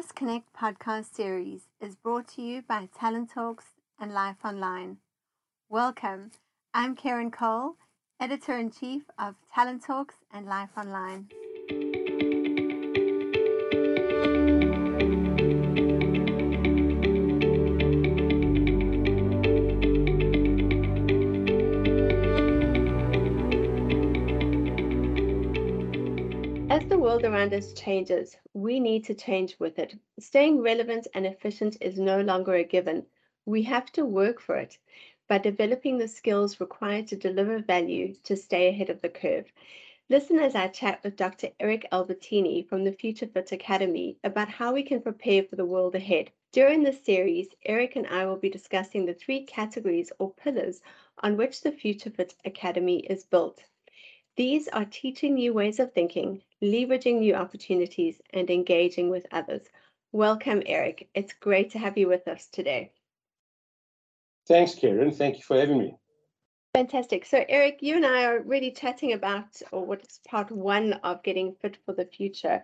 [0.00, 3.66] This Connect podcast series is brought to you by Talent Talks
[4.00, 4.96] and Life Online.
[5.68, 6.30] Welcome.
[6.72, 7.74] I'm Karen Cole,
[8.18, 11.28] editor in chief of Talent Talks and Life Online.
[27.10, 29.98] World around us changes, we need to change with it.
[30.20, 33.04] Staying relevant and efficient is no longer a given.
[33.46, 34.78] We have to work for it
[35.26, 39.46] by developing the skills required to deliver value to stay ahead of the curve.
[40.08, 41.48] Listen as I chat with Dr.
[41.58, 45.96] Eric Albertini from the Future Fit Academy about how we can prepare for the world
[45.96, 46.30] ahead.
[46.52, 50.80] During this series, Eric and I will be discussing the three categories or pillars
[51.24, 53.64] on which the Future Fit Academy is built.
[54.36, 59.66] These are teaching new ways of thinking, leveraging new opportunities, and engaging with others.
[60.12, 61.08] Welcome, Eric.
[61.14, 62.92] It's great to have you with us today.
[64.46, 65.10] Thanks, Karen.
[65.10, 65.96] Thank you for having me.
[66.74, 67.26] Fantastic.
[67.26, 71.56] So, Eric, you and I are really chatting about, or what's part one of getting
[71.60, 72.62] fit for the future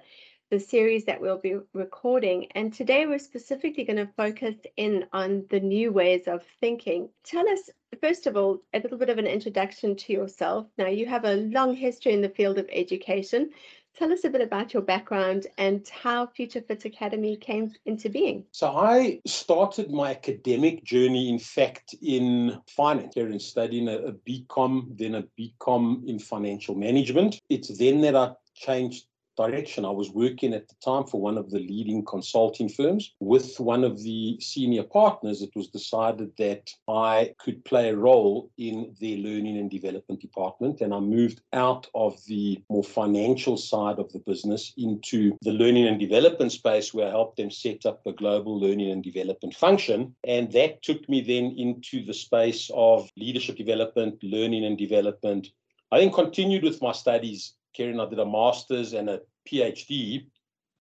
[0.50, 2.46] the series that we'll be recording.
[2.54, 7.08] And today we're specifically going to focus in on the new ways of thinking.
[7.24, 10.68] Tell us, first of all, a little bit of an introduction to yourself.
[10.78, 13.50] Now, you have a long history in the field of education.
[13.98, 18.44] Tell us a bit about your background and how Future Fit Academy came into being.
[18.52, 24.12] So, I started my academic journey, in fact, in finance, here in studying a, a
[24.12, 27.40] BCom, then a BCom in financial management.
[27.48, 29.06] It's then that I changed
[29.36, 29.84] direction.
[29.84, 33.14] I was working at the time for one of the leading consulting firms.
[33.20, 38.50] With one of the senior partners, it was decided that I could play a role
[38.58, 40.80] in their learning and development department.
[40.80, 45.86] And I moved out of the more financial side of the business into the learning
[45.86, 50.14] and development space where I helped them set up a global learning and development function.
[50.24, 55.48] And that took me then into the space of leadership development, learning and development.
[55.92, 60.26] I then continued with my studies Karen, I did a master's and a PhD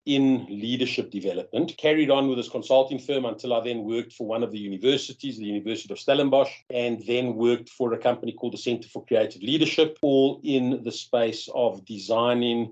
[0.05, 1.75] in leadership development.
[1.77, 5.37] Carried on with this consulting firm until I then worked for one of the universities,
[5.37, 9.41] the University of Stellenbosch, and then worked for a company called the Center for Creative
[9.41, 12.71] Leadership, all in the space of designing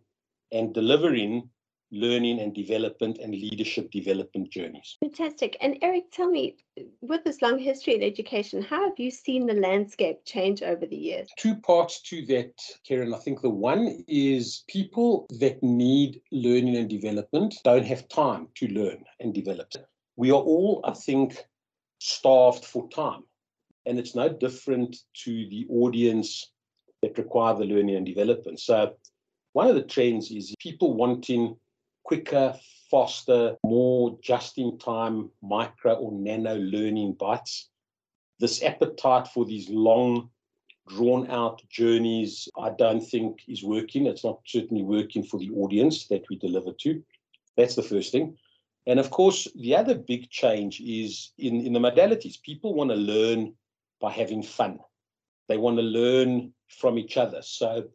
[0.51, 1.49] and delivering
[1.93, 4.97] learning and development and leadership development journeys.
[4.99, 5.55] Fantastic.
[5.61, 6.57] And Eric, tell me,
[7.01, 10.97] with this long history in education, how have you seen the landscape change over the
[10.97, 11.29] years?
[11.37, 12.53] Two parts to that,
[12.85, 13.13] Karen.
[13.13, 18.67] I think the one is people that need learning and development don't have time to
[18.67, 19.71] learn and develop.
[20.15, 21.45] We are all, I think,
[21.99, 23.21] starved for time.
[23.85, 26.49] And it's no different to the audience
[27.03, 28.59] that require the learning and development.
[28.59, 28.95] So
[29.51, 31.55] one of the trends is people wanting
[32.03, 32.55] quicker,
[32.91, 37.69] faster, more just in time micro or nano learning bites.
[38.39, 40.29] This appetite for these long,
[40.87, 44.05] drawn out journeys, I don't think is working.
[44.05, 47.01] It's not certainly working for the audience that we deliver to.
[47.57, 48.37] That's the first thing.
[48.85, 52.41] And of course, the other big change is in, in the modalities.
[52.41, 53.53] People want to learn
[54.01, 54.79] by having fun.
[55.47, 57.41] They want to learn from each other.
[57.41, 57.85] So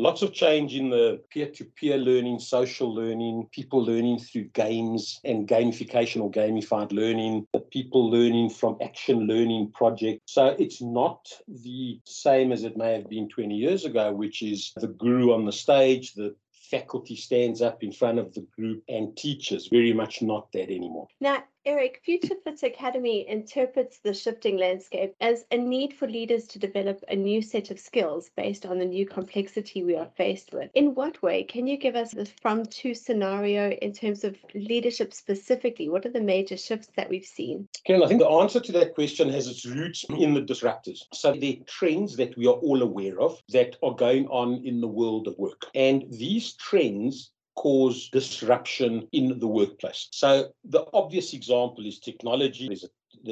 [0.00, 5.20] Lots of change in the peer to peer learning, social learning, people learning through games
[5.24, 10.22] and gamification or gamified learning, people learning from action learning projects.
[10.26, 14.72] So it's not the same as it may have been 20 years ago, which is
[14.76, 16.36] the guru on the stage, the
[16.70, 19.68] faculty stands up in front of the group and teaches.
[19.68, 21.08] Very much not that anymore.
[21.20, 26.58] Now, Eric, Future Fit Academy interprets the shifting landscape as a need for leaders to
[26.58, 30.70] develop a new set of skills based on the new complexity we are faced with.
[30.72, 35.12] In what way can you give us the from to scenario in terms of leadership
[35.12, 35.90] specifically?
[35.90, 37.68] What are the major shifts that we've seen?
[37.84, 41.00] Ken, I think the answer to that question has its roots in the disruptors.
[41.12, 44.88] So the trends that we are all aware of that are going on in the
[44.88, 45.66] world of work.
[45.74, 50.06] And these trends cause disruption in the workplace.
[50.12, 52.68] So the obvious example is technology.
[52.68, 52.86] There's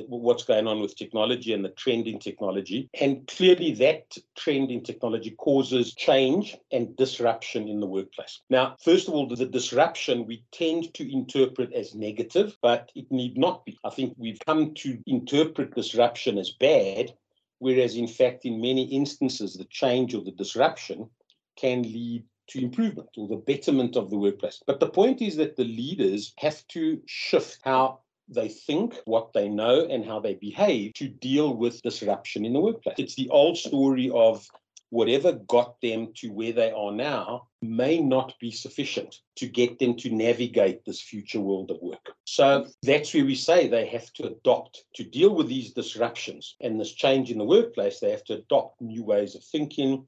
[0.09, 2.89] what's going on with technology and the trend in technology.
[3.01, 8.41] And clearly, that trend in technology causes change and disruption in the workplace.
[8.51, 13.39] Now, first of all, the disruption we tend to interpret as negative, but it need
[13.39, 13.79] not be.
[13.85, 17.15] I think we've come to interpret disruption as bad,
[17.61, 21.11] whereas, in fact, in many instances, the change or the disruption
[21.57, 24.63] can lead to improvement or the betterment of the workplace.
[24.67, 29.49] But the point is that the leaders have to shift how they think, what they
[29.49, 32.97] know, and how they behave to deal with disruption in the workplace.
[32.99, 34.47] It's the old story of
[34.91, 39.97] whatever got them to where they are now may not be sufficient to get them
[39.97, 42.15] to navigate this future world of work.
[42.25, 46.81] So that's where we say they have to adopt to deal with these disruptions and
[46.81, 47.99] this change in the workplace.
[47.99, 50.07] They have to adopt new ways of thinking.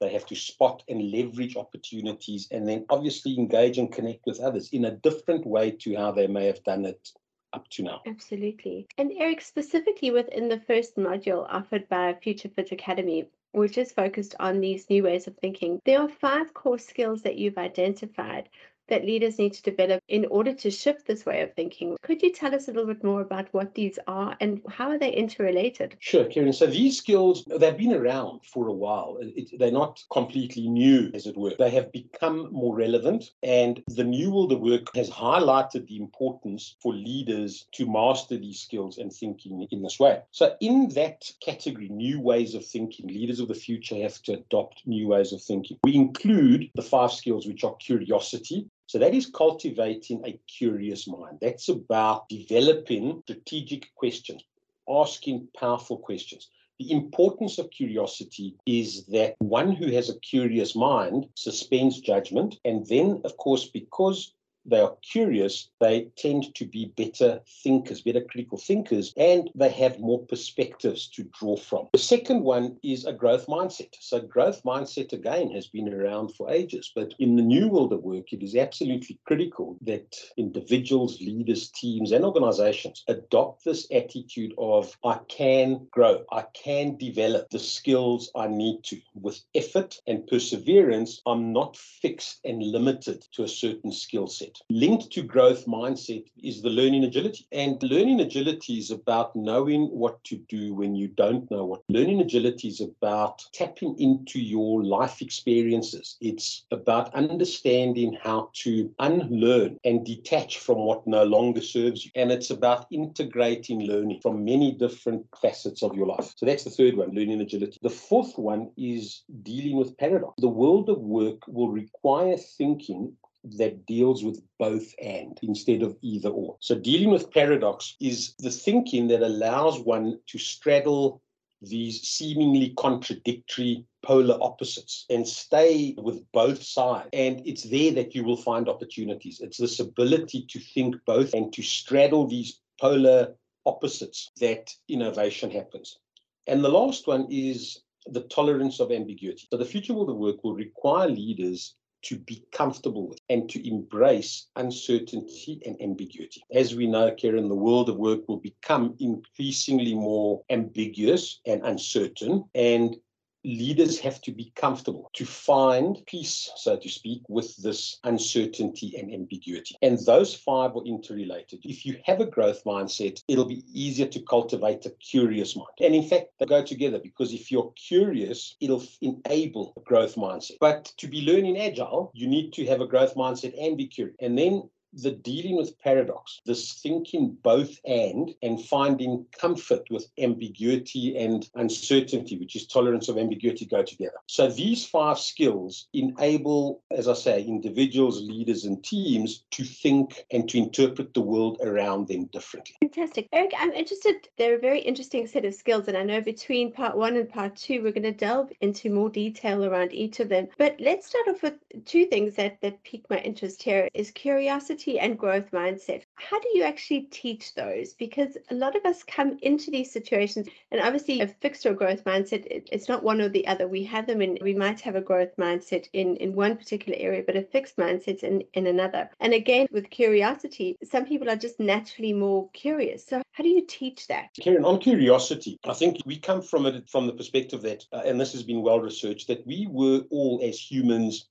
[0.00, 4.70] They have to spot and leverage opportunities and then obviously engage and connect with others
[4.72, 7.10] in a different way to how they may have done it
[7.52, 8.00] up to now.
[8.06, 8.86] Absolutely.
[8.96, 14.34] And Eric, specifically within the first module offered by Future Fit Academy, which is focused
[14.38, 18.48] on these new ways of thinking, there are five core skills that you've identified
[18.90, 21.96] that leaders need to develop in order to shift this way of thinking.
[22.02, 24.98] Could you tell us a little bit more about what these are and how are
[24.98, 25.96] they interrelated?
[26.00, 26.52] Sure, Karen.
[26.52, 29.18] So these skills, they've been around for a while.
[29.20, 31.54] It, they're not completely new, as it were.
[31.58, 36.76] They have become more relevant, and the new world of work has highlighted the importance
[36.82, 40.20] for leaders to master these skills and thinking in this way.
[40.30, 44.82] So, in that category, new ways of thinking, leaders of the future have to adopt
[44.86, 45.78] new ways of thinking.
[45.84, 51.38] We include the five skills, which are curiosity, so that is cultivating a curious mind.
[51.40, 54.42] That's about developing strategic questions,
[54.88, 56.50] asking powerful questions.
[56.80, 62.58] The importance of curiosity is that one who has a curious mind suspends judgment.
[62.64, 64.34] And then, of course, because
[64.70, 69.98] they are curious, they tend to be better thinkers, better critical thinkers, and they have
[69.98, 71.88] more perspectives to draw from.
[71.92, 73.94] The second one is a growth mindset.
[74.00, 78.02] So, growth mindset again has been around for ages, but in the new world of
[78.02, 84.96] work, it is absolutely critical that individuals, leaders, teams, and organizations adopt this attitude of
[85.04, 89.00] I can grow, I can develop the skills I need to.
[89.14, 94.59] With effort and perseverance, I'm not fixed and limited to a certain skill set.
[94.68, 97.46] Linked to growth mindset is the learning agility.
[97.52, 101.82] And learning agility is about knowing what to do when you don't know what.
[101.88, 106.16] Learning agility is about tapping into your life experiences.
[106.20, 112.10] It's about understanding how to unlearn and detach from what no longer serves you.
[112.14, 116.32] And it's about integrating learning from many different facets of your life.
[116.36, 117.78] So that's the third one, learning agility.
[117.82, 120.34] The fourth one is dealing with paradox.
[120.38, 126.28] The world of work will require thinking that deals with both and instead of either
[126.28, 126.56] or.
[126.60, 131.22] So, dealing with paradox is the thinking that allows one to straddle
[131.62, 137.08] these seemingly contradictory polar opposites and stay with both sides.
[137.12, 139.40] And it's there that you will find opportunities.
[139.40, 143.34] It's this ability to think both and to straddle these polar
[143.66, 145.98] opposites that innovation happens.
[146.46, 149.46] And the last one is the tolerance of ambiguity.
[149.50, 153.68] So the future world of work will require leaders to be comfortable with and to
[153.68, 156.42] embrace uncertainty and ambiguity.
[156.52, 162.44] As we know, Karen, the world of work will become increasingly more ambiguous and uncertain.
[162.54, 162.96] And
[163.44, 169.12] leaders have to be comfortable to find peace, so to speak, with this uncertainty and
[169.12, 169.76] ambiguity.
[169.82, 171.60] And those five are interrelated.
[171.64, 175.68] If you have a growth mindset, it'll be easier to cultivate a curious mind.
[175.80, 180.58] And in fact, they go together because if you're curious, it'll enable a growth mindset.
[180.60, 184.16] But to be learning agile, you need to have a growth mindset and be curious.
[184.20, 191.16] And then the dealing with paradox, this thinking both and, and finding comfort with ambiguity
[191.16, 194.16] and uncertainty, which is tolerance of ambiguity, go together.
[194.26, 200.48] So these five skills enable, as I say, individuals, leaders, and teams to think and
[200.50, 202.76] to interpret the world around them differently.
[202.80, 203.28] Fantastic.
[203.32, 204.28] Eric, I'm interested.
[204.38, 207.56] They're a very interesting set of skills, and I know between part one and part
[207.56, 210.48] two, we're going to delve into more detail around each of them.
[210.58, 214.79] But let's start off with two things that, that pique my interest here is curiosity
[214.88, 216.02] and growth mindset.
[216.14, 217.92] How do you actually teach those?
[217.94, 222.04] Because a lot of us come into these situations, and obviously, a fixed or growth
[222.04, 223.68] mindset, it's not one or the other.
[223.68, 227.22] We have them in, we might have a growth mindset in, in one particular area,
[227.24, 229.10] but a fixed mindset in, in another.
[229.20, 233.06] And again, with curiosity, some people are just naturally more curious.
[233.06, 234.30] So, how do you teach that?
[234.40, 238.20] Karen, on curiosity, I think we come from it from the perspective that, uh, and
[238.20, 241.28] this has been well researched, that we were all as humans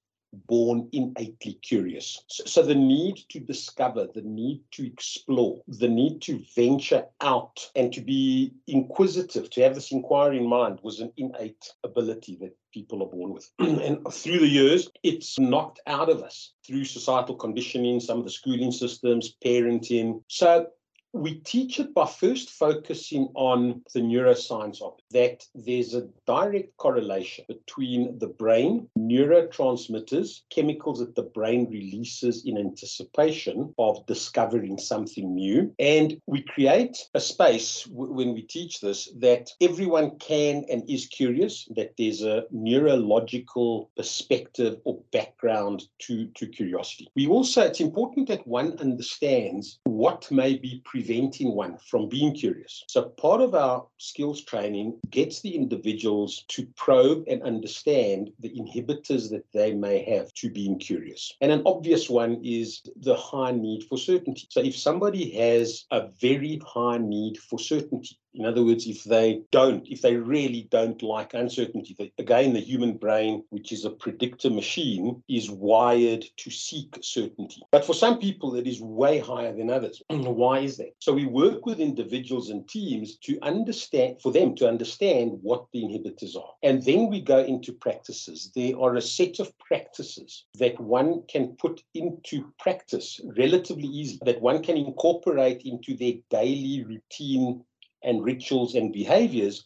[0.47, 2.23] born innately curious.
[2.27, 7.91] So, the need to discover, the need to explore, the need to venture out and
[7.93, 13.03] to be inquisitive, to have this inquiry in mind was an innate ability that people
[13.03, 13.49] are born with.
[13.59, 18.31] and through the years, it's knocked out of us through societal conditioning, some of the
[18.31, 20.21] schooling systems, parenting.
[20.27, 20.67] So
[21.13, 26.77] we teach it by first focusing on the neuroscience of it, that there's a direct
[26.77, 35.33] correlation between the brain, neurotransmitters, chemicals that the brain releases in anticipation of discovering something
[35.33, 35.73] new.
[35.79, 41.07] And we create a space w- when we teach this that everyone can and is
[41.07, 47.09] curious, that there's a neurological perspective or background to, to curiosity.
[47.15, 52.35] We also, it's important that one understands what may be pre preventing one from being
[52.35, 52.83] curious.
[52.89, 59.29] So, part of our skills training gets the individuals to probe and understand the inhibitors
[59.29, 61.33] that they may have to being curious.
[61.39, 64.45] And an obvious one is the high need for certainty.
[64.49, 69.41] So, if somebody has a very high need for certainty, in other words, if they
[69.51, 74.49] don't, if they really don't like uncertainty, again, the human brain, which is a predictor
[74.49, 77.61] machine, is wired to seek certainty.
[77.71, 80.01] But for some people, it is way higher than others.
[80.09, 80.95] Why is that?
[80.99, 85.83] So we work with individuals and teams to understand, for them to understand what the
[85.83, 86.53] inhibitors are.
[86.61, 88.51] And then we go into practices.
[88.55, 94.41] There are a set of practices that one can put into practice relatively easy, that
[94.41, 97.63] one can incorporate into their daily routine
[98.03, 99.65] and rituals and behaviors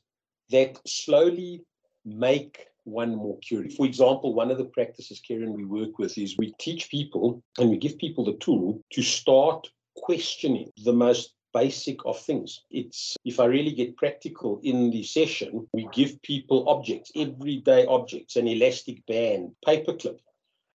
[0.50, 1.64] that slowly
[2.06, 3.76] make one more curious.
[3.76, 7.70] For example, one of the practices, Karen, we work with is we teach people and
[7.70, 12.62] we give people the tool to start questioning the most basic of things.
[12.72, 18.36] It's if I really get practical in the session, we give people objects, everyday objects,
[18.36, 20.18] an elastic band, paperclip,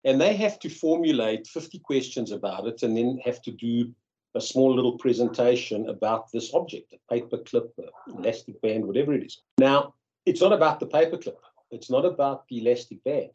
[0.03, 3.91] and they have to formulate 50 questions about it and then have to do
[4.37, 7.73] a small little presentation about this object, a paper clip,
[8.07, 9.41] elastic band, whatever it is.
[9.57, 11.39] Now, it's not about the paper clip.
[11.71, 13.31] It's not about the elastic band.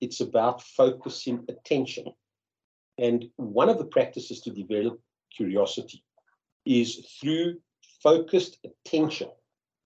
[0.00, 2.06] It's about focusing attention.
[2.98, 5.00] And one of the practices to develop
[5.34, 6.02] curiosity
[6.66, 7.58] is through
[8.02, 9.30] focused attention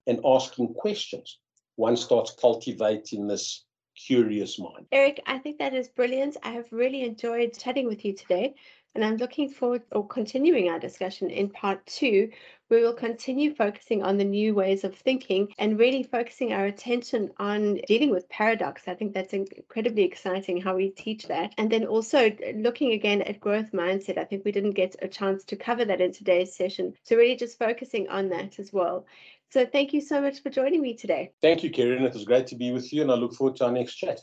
[0.09, 1.39] and asking questions.
[1.77, 3.65] One starts cultivating this
[3.97, 4.87] curious mind.
[4.91, 6.37] Eric, I think that is brilliant.
[6.43, 8.55] I have really enjoyed chatting with you today.
[8.95, 12.31] And I'm looking forward or continuing our discussion in part two.
[12.69, 17.31] We will continue focusing on the new ways of thinking and really focusing our attention
[17.39, 18.89] on dealing with paradox.
[18.89, 21.53] I think that's incredibly exciting how we teach that.
[21.59, 24.19] And then also uh, looking again at growth mindset.
[24.19, 26.95] I think we didn't get a chance to cover that in today's session.
[27.03, 29.07] So, really just focusing on that as well.
[29.51, 31.33] So, thank you so much for joining me today.
[31.43, 32.05] Thank you, Karen.
[32.05, 34.21] It was great to be with you, and I look forward to our next chat.